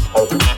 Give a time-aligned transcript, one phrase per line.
[0.00, 0.57] Thank.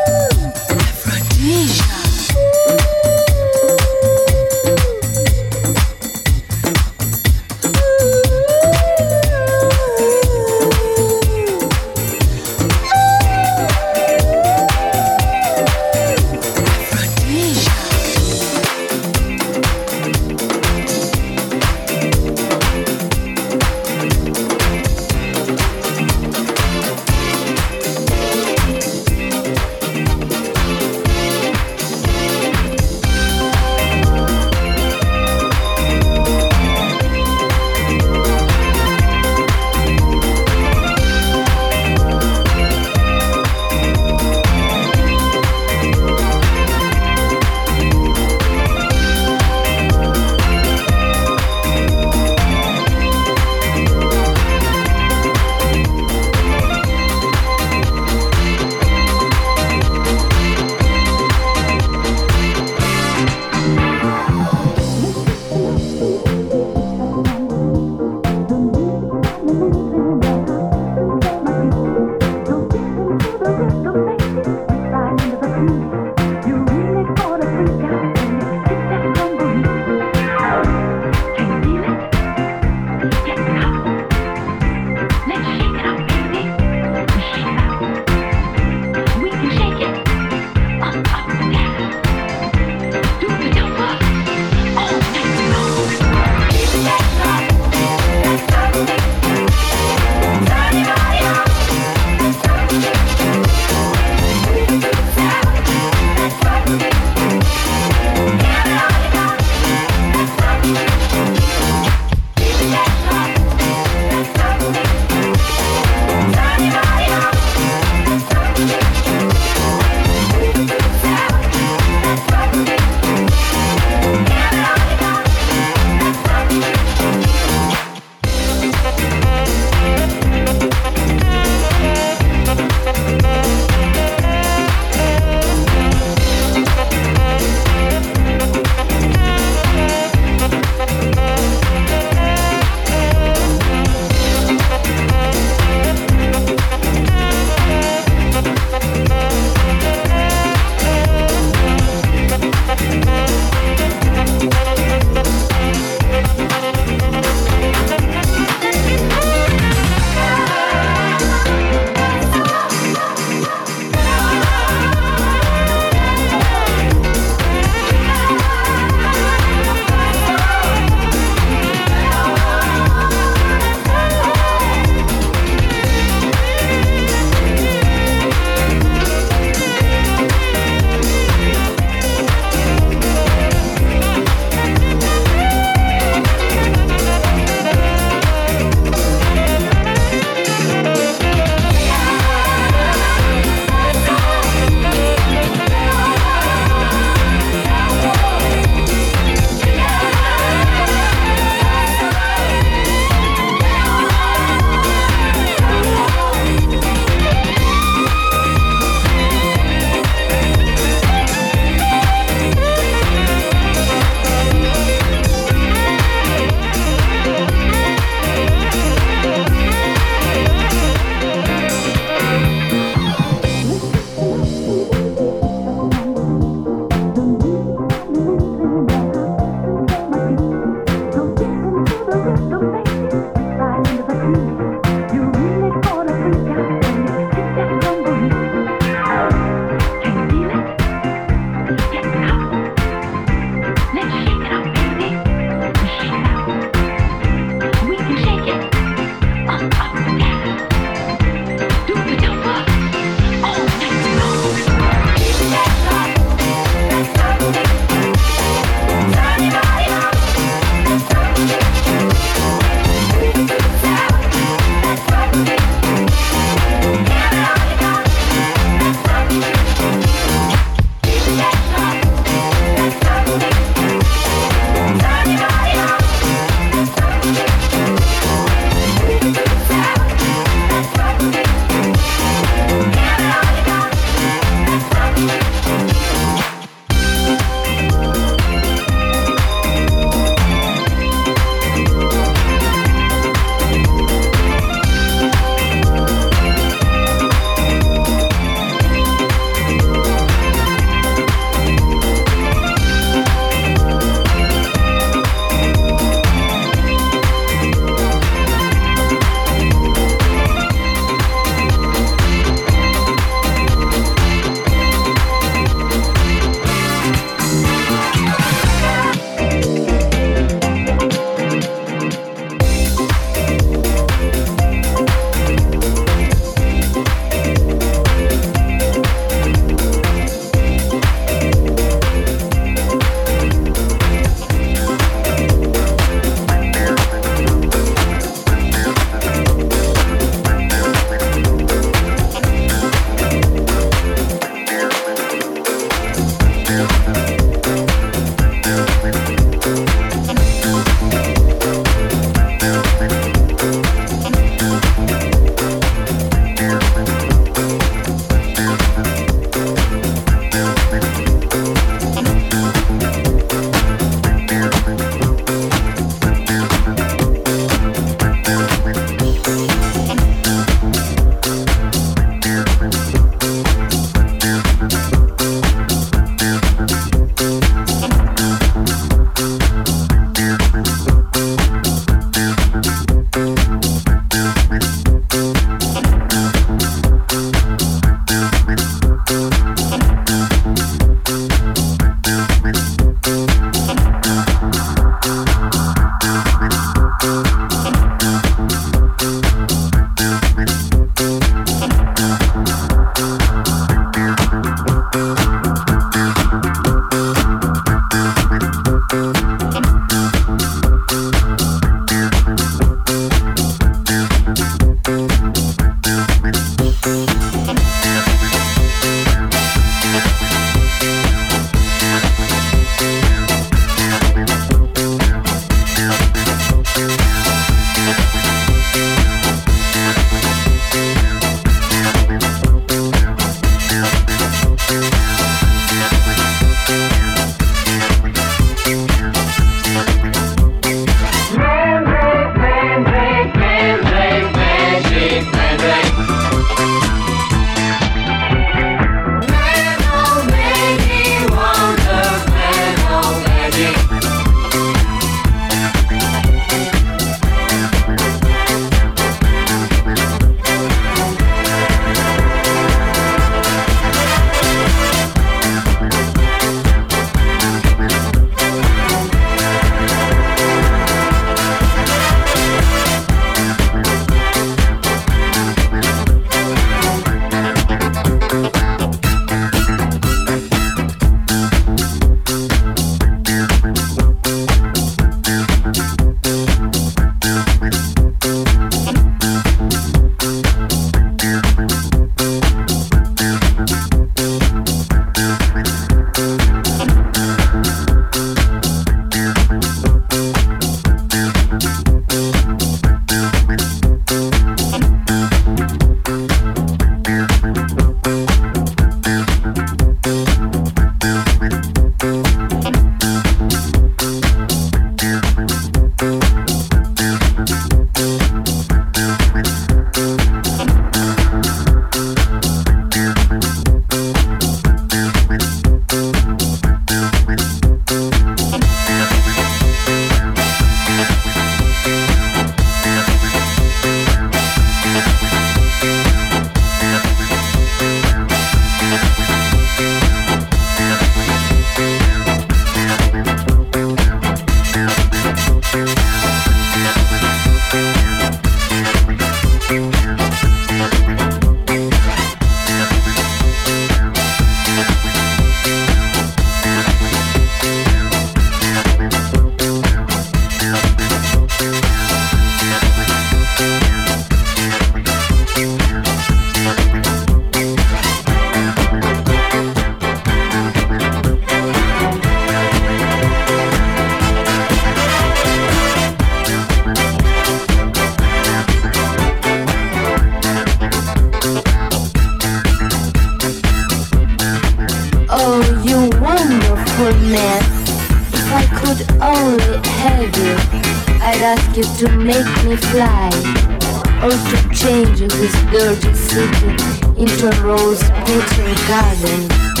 [597.63, 600.00] Rose Poetry Garden.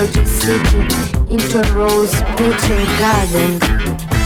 [0.00, 0.78] allergic city
[1.28, 4.19] into a rose petal garden.